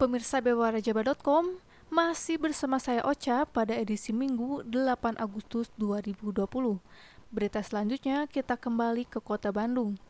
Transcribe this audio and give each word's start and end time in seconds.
Pemirsa 0.00 0.40
bewarajaba.com 0.40 1.60
masih 1.92 2.40
bersama 2.40 2.80
saya 2.80 3.04
Ocha 3.04 3.44
pada 3.44 3.76
edisi 3.76 4.16
Minggu 4.16 4.64
8 4.64 5.20
Agustus 5.20 5.68
2020. 5.76 6.40
Berita 7.28 7.60
selanjutnya 7.60 8.24
kita 8.24 8.56
kembali 8.56 9.04
ke 9.04 9.20
kota 9.20 9.52
Bandung. 9.52 10.00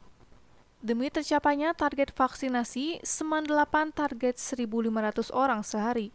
Demi 0.79 1.11
tercapainya 1.11 1.75
target 1.75 2.15
vaksinasi, 2.15 3.03
Seman 3.03 3.51
8 3.51 3.91
target 3.91 4.39
1.500 4.39 5.35
orang 5.35 5.67
sehari. 5.67 6.15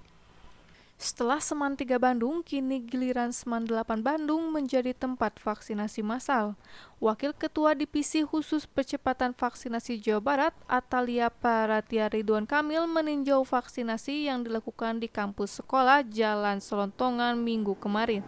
Setelah 0.96 1.44
Seman 1.44 1.76
3 1.76 2.00
Bandung, 2.00 2.40
kini 2.40 2.80
giliran 2.80 3.36
Seman 3.36 3.68
8 3.68 4.00
Bandung 4.00 4.48
menjadi 4.48 4.96
tempat 4.96 5.36
vaksinasi 5.44 6.00
massal. 6.00 6.56
Wakil 7.04 7.36
Ketua 7.36 7.76
Divisi 7.76 8.24
Khusus 8.24 8.64
Percepatan 8.64 9.36
Vaksinasi 9.36 10.00
Jawa 10.00 10.24
Barat, 10.24 10.54
Atalia 10.72 11.28
Paratia 11.28 12.08
Ridwan 12.08 12.48
Kamil 12.48 12.88
meninjau 12.88 13.44
vaksinasi 13.44 14.32
yang 14.32 14.48
dilakukan 14.48 15.04
di 15.04 15.12
kampus 15.12 15.60
sekolah 15.60 16.08
Jalan 16.08 16.64
Selontongan 16.64 17.44
minggu 17.44 17.76
kemarin. 17.76 18.24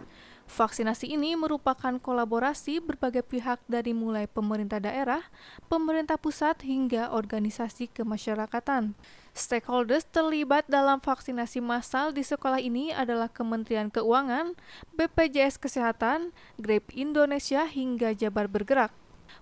Vaksinasi 0.48 1.12
ini 1.12 1.36
merupakan 1.36 2.00
kolaborasi 2.00 2.80
berbagai 2.80 3.20
pihak 3.20 3.60
dari 3.68 3.92
mulai 3.92 4.24
pemerintah 4.24 4.80
daerah, 4.80 5.20
pemerintah 5.68 6.16
pusat 6.16 6.64
hingga 6.64 7.12
organisasi 7.12 7.92
kemasyarakatan. 7.92 8.96
Stakeholders 9.38 10.02
terlibat 10.02 10.66
dalam 10.66 10.98
vaksinasi 10.98 11.62
massal 11.62 12.10
di 12.10 12.26
sekolah 12.26 12.58
ini 12.58 12.90
adalah 12.90 13.30
Kementerian 13.30 13.86
Keuangan, 13.86 14.58
BPJS 14.98 15.62
Kesehatan, 15.62 16.34
Grab 16.58 16.82
Indonesia 16.90 17.62
hingga 17.62 18.18
Jabar 18.18 18.50
Bergerak. 18.50 18.90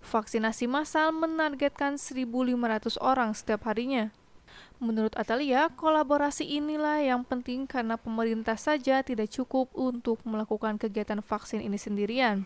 Vaksinasi 0.04 0.68
massal 0.68 1.16
menargetkan 1.16 1.96
1.500 1.96 3.00
orang 3.00 3.32
setiap 3.32 3.64
harinya. 3.64 4.12
Menurut 4.76 5.16
Atalia, 5.16 5.72
kolaborasi 5.72 6.44
inilah 6.44 7.00
yang 7.00 7.24
penting 7.24 7.64
karena 7.64 7.96
pemerintah 7.96 8.60
saja 8.60 9.00
tidak 9.00 9.32
cukup 9.32 9.72
untuk 9.72 10.20
melakukan 10.28 10.76
kegiatan 10.76 11.24
vaksin 11.24 11.64
ini 11.64 11.80
sendirian. 11.80 12.44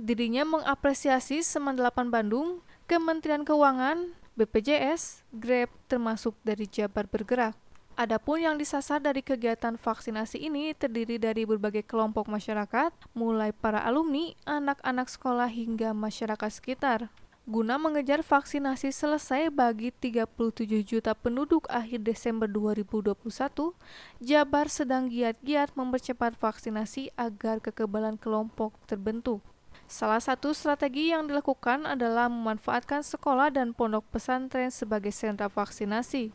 Dirinya 0.00 0.48
mengapresiasi 0.48 1.44
Seman 1.44 1.76
8 1.76 2.08
Bandung, 2.08 2.64
Kementerian 2.88 3.44
Keuangan, 3.44 4.16
BPJS, 4.38 5.26
Grab 5.34 5.70
termasuk 5.90 6.36
dari 6.46 6.68
Jabar 6.70 7.06
Bergerak. 7.10 7.58
Adapun 7.98 8.40
yang 8.40 8.56
disasar 8.56 9.02
dari 9.02 9.20
kegiatan 9.20 9.76
vaksinasi 9.76 10.40
ini 10.40 10.72
terdiri 10.72 11.20
dari 11.20 11.44
berbagai 11.44 11.84
kelompok 11.84 12.30
masyarakat, 12.30 12.94
mulai 13.12 13.50
para 13.52 13.82
alumni, 13.84 14.32
anak-anak 14.48 15.10
sekolah 15.10 15.50
hingga 15.50 15.92
masyarakat 15.92 16.50
sekitar 16.50 17.10
guna 17.50 17.82
mengejar 17.82 18.22
vaksinasi 18.22 18.94
selesai 18.94 19.50
bagi 19.50 19.90
37 19.90 20.86
juta 20.86 21.18
penduduk 21.18 21.66
akhir 21.66 22.06
Desember 22.06 22.46
2021, 22.46 23.74
Jabar 24.22 24.70
sedang 24.70 25.10
giat-giat 25.10 25.74
mempercepat 25.74 26.38
vaksinasi 26.38 27.10
agar 27.18 27.58
kekebalan 27.58 28.14
kelompok 28.20 28.76
terbentuk. 28.86 29.42
Salah 29.90 30.22
satu 30.22 30.54
strategi 30.54 31.10
yang 31.10 31.26
dilakukan 31.26 31.82
adalah 31.82 32.30
memanfaatkan 32.30 33.02
sekolah 33.02 33.50
dan 33.50 33.74
pondok 33.74 34.06
pesantren 34.14 34.70
sebagai 34.70 35.10
sentra 35.10 35.50
vaksinasi. 35.50 36.30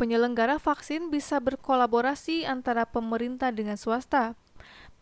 Penyelenggara 0.00 0.56
vaksin 0.56 1.12
bisa 1.12 1.36
berkolaborasi 1.36 2.48
antara 2.48 2.88
pemerintah 2.88 3.52
dengan 3.52 3.76
swasta, 3.76 4.32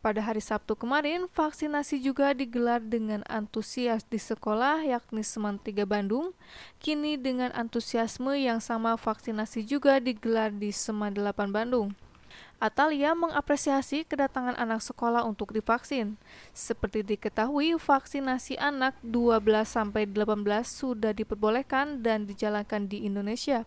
pada 0.02 0.18
hari 0.18 0.42
Sabtu 0.42 0.74
kemarin, 0.74 1.30
vaksinasi 1.30 2.02
juga 2.02 2.34
digelar 2.34 2.82
dengan 2.82 3.22
antusias 3.30 4.02
di 4.02 4.18
sekolah 4.18 4.82
yakni 4.82 5.22
Seman 5.22 5.62
3 5.62 5.86
Bandung. 5.86 6.34
Kini 6.82 7.14
dengan 7.14 7.54
antusiasme 7.54 8.34
yang 8.34 8.58
sama 8.58 8.98
vaksinasi 8.98 9.62
juga 9.62 10.02
digelar 10.02 10.50
di 10.50 10.74
Seman 10.74 11.14
8 11.14 11.54
Bandung. 11.54 11.94
Atalia 12.62 13.10
mengapresiasi 13.18 14.06
kedatangan 14.06 14.54
anak 14.54 14.86
sekolah 14.86 15.26
untuk 15.26 15.50
divaksin. 15.50 16.14
Seperti 16.54 17.02
diketahui, 17.02 17.74
vaksinasi 17.74 18.54
anak 18.54 18.94
12-18 19.02 20.06
sudah 20.62 21.10
diperbolehkan 21.10 22.06
dan 22.06 22.30
dijalankan 22.30 22.86
di 22.86 23.02
Indonesia. 23.02 23.66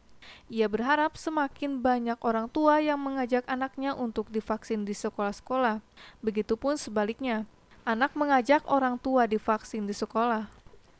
Ia 0.49 0.65
berharap 0.71 1.19
semakin 1.19 1.83
banyak 1.83 2.17
orang 2.23 2.49
tua 2.49 2.81
yang 2.81 2.97
mengajak 2.97 3.45
anaknya 3.45 3.93
untuk 3.93 4.31
divaksin 4.31 4.87
di 4.87 4.95
sekolah-sekolah. 4.95 5.83
Begitupun 6.23 6.79
sebaliknya, 6.79 7.43
anak 7.85 8.15
mengajak 8.17 8.65
orang 8.65 8.97
tua 8.97 9.29
divaksin 9.29 9.85
di 9.85 9.93
sekolah. 9.93 10.49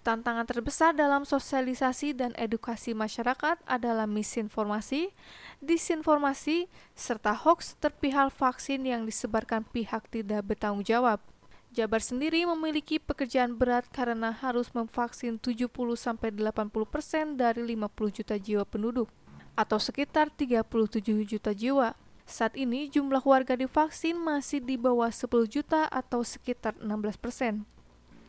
Tantangan 0.06 0.46
terbesar 0.46 0.94
dalam 0.94 1.26
sosialisasi 1.26 2.14
dan 2.14 2.30
edukasi 2.38 2.94
masyarakat 2.94 3.58
adalah 3.66 4.06
misinformasi, 4.06 5.10
disinformasi, 5.66 6.70
serta 6.94 7.34
hoax 7.34 7.74
terpihak 7.82 8.30
vaksin 8.30 8.86
yang 8.86 9.10
disebarkan 9.10 9.66
pihak 9.66 10.06
tidak 10.14 10.46
bertanggung 10.46 10.86
jawab. 10.86 11.18
Jabar 11.74 12.06
sendiri 12.06 12.46
memiliki 12.46 13.02
pekerjaan 13.02 13.58
berat 13.58 13.90
karena 13.90 14.30
harus 14.30 14.70
memvaksin 14.78 15.42
70-80% 15.42 15.74
dari 17.34 17.74
50 17.74 18.18
juta 18.22 18.38
jiwa 18.38 18.62
penduduk, 18.62 19.10
atau 19.58 19.82
sekitar 19.82 20.30
37 20.30 21.26
juta 21.26 21.50
jiwa. 21.50 21.98
Saat 22.30 22.54
ini 22.62 22.94
jumlah 22.94 23.26
warga 23.26 23.58
divaksin 23.58 24.22
masih 24.22 24.62
di 24.62 24.78
bawah 24.78 25.10
10 25.10 25.50
juta 25.50 25.90
atau 25.90 26.22
sekitar 26.22 26.78
16 26.78 27.18
persen. 27.18 27.66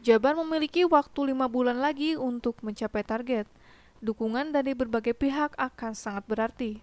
Jabar 0.07 0.39
memiliki 0.39 0.87
waktu 0.87 1.35
lima 1.35 1.51
bulan 1.51 1.83
lagi 1.83 2.15
untuk 2.15 2.63
mencapai 2.63 3.03
target. 3.03 3.51
Dukungan 3.99 4.55
dari 4.55 4.71
berbagai 4.71 5.19
pihak 5.19 5.59
akan 5.59 5.99
sangat 5.99 6.23
berarti. 6.31 6.79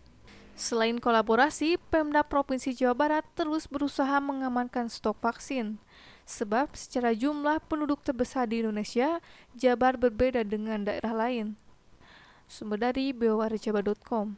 Selain 0.59 1.00
kolaborasi, 1.00 1.79
Pemda 1.88 2.19
Provinsi 2.28 2.75
Jawa 2.75 2.91
Barat 2.91 3.23
terus 3.31 3.63
berusaha 3.72 4.19
mengamankan 4.19 4.91
stok 4.91 5.23
vaksin. 5.23 5.79
Sebab 6.28 6.75
secara 6.75 7.16
jumlah 7.16 7.63
penduduk 7.63 8.03
terbesar 8.03 8.51
di 8.51 8.59
Indonesia, 8.59 9.23
Jabar 9.56 9.95
berbeda 9.95 10.44
dengan 10.44 10.83
daerah 10.83 11.16
lain. 11.16 11.56
Sumber 12.51 12.75
dari 12.75 13.16
bewarjaba.com. 13.16 14.35